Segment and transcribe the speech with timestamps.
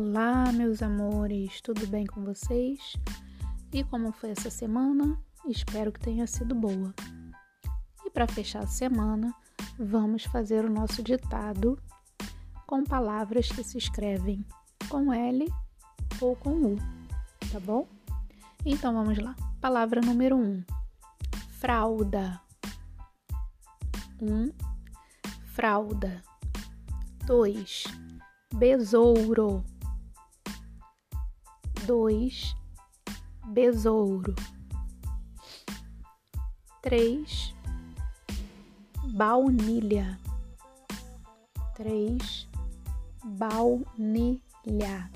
[0.00, 2.96] Olá, meus amores, tudo bem com vocês?
[3.72, 5.20] E como foi essa semana?
[5.44, 6.94] Espero que tenha sido boa.
[8.04, 9.34] E para fechar a semana,
[9.76, 11.76] vamos fazer o nosso ditado
[12.64, 14.46] com palavras que se escrevem
[14.88, 15.52] com L
[16.20, 16.76] ou com U,
[17.50, 17.88] tá bom?
[18.64, 19.34] Então vamos lá.
[19.60, 20.64] Palavra número 1: um,
[21.58, 22.40] fralda.
[24.22, 24.32] 1.
[24.32, 24.52] Um,
[25.42, 26.22] fralda.
[27.26, 27.82] 2.
[28.54, 29.64] Besouro
[31.88, 32.54] dois,
[33.46, 34.34] besouro,
[36.82, 37.54] três,
[39.14, 40.20] baunilha,
[41.74, 42.46] três,
[43.24, 45.10] baunilha,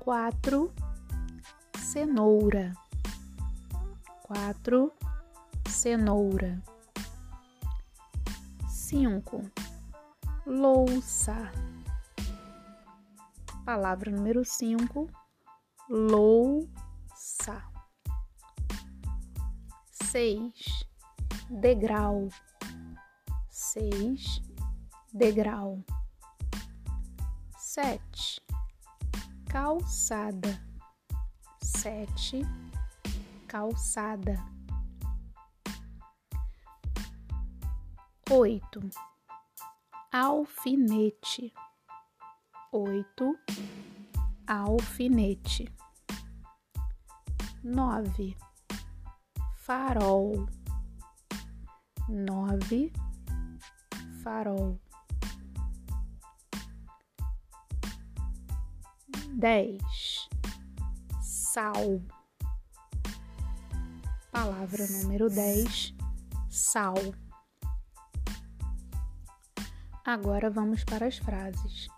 [0.00, 0.72] quatro,
[1.78, 2.74] cenoura,
[4.24, 4.92] quatro,
[5.68, 6.60] cenoura,
[8.68, 9.48] cinco,
[10.44, 11.48] louça
[13.64, 15.08] Palavra número 5,
[15.88, 17.62] louça.
[19.92, 20.86] 6.
[21.50, 22.28] Degrau.
[23.50, 24.42] 6.
[25.12, 25.84] Degrau.
[27.58, 28.42] 7.
[29.48, 30.60] Calçada.
[31.62, 32.42] 7.
[33.46, 34.36] Calçada.
[38.30, 38.80] 8.
[40.12, 41.52] Alfinete
[42.72, 43.36] oito,
[44.46, 45.72] alfinete,
[47.64, 48.36] nove,
[49.56, 50.46] farol,
[52.08, 52.92] nove,
[54.22, 54.80] farol,
[59.34, 60.28] dez,
[61.20, 62.00] sal.
[64.30, 65.92] Palavra número dez,
[66.48, 66.94] sal.
[70.04, 71.88] Agora vamos para as frases.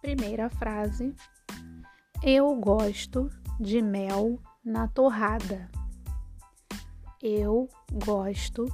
[0.00, 1.14] Primeira frase:
[2.22, 3.30] Eu gosto
[3.60, 5.70] de mel na torrada.
[7.22, 8.64] Eu gosto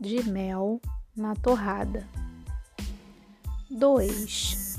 [0.00, 0.80] de mel
[1.16, 2.06] na torrada.
[3.68, 4.78] 2.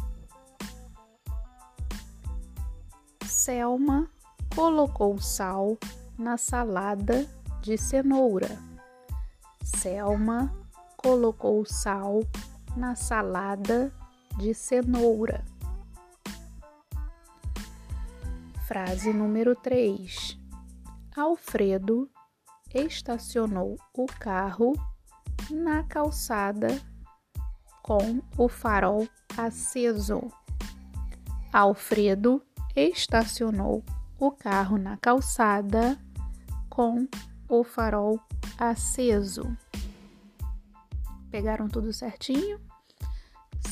[3.25, 4.09] Selma
[4.55, 5.77] colocou sal
[6.17, 7.27] na salada
[7.61, 8.57] de cenoura.
[9.61, 10.55] Selma
[10.95, 12.21] colocou sal
[12.77, 13.91] na salada
[14.37, 15.43] de cenoura.
[18.67, 20.37] Frase número 3.
[21.15, 22.11] Alfredo
[22.75, 24.73] estacionou o carro
[25.49, 26.67] na calçada
[27.81, 29.07] com o farol
[29.37, 30.19] aceso.
[31.53, 32.43] Alfredo
[32.75, 33.85] estacionou
[34.19, 35.97] o carro na calçada
[36.69, 37.07] com
[37.47, 38.19] o farol
[38.59, 39.43] aceso.
[41.31, 42.59] Pegaram tudo certinho?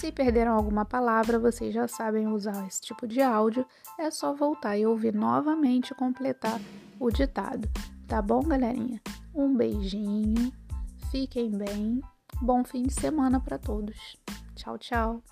[0.05, 3.65] Se perderam alguma palavra, vocês já sabem usar esse tipo de áudio,
[3.97, 6.61] é só voltar e ouvir novamente e completar
[6.99, 7.67] o ditado.
[8.07, 9.01] Tá bom, galerinha?
[9.33, 10.53] Um beijinho,
[11.09, 12.01] fiquem bem,
[12.39, 14.15] bom fim de semana para todos.
[14.53, 15.23] Tchau, tchau.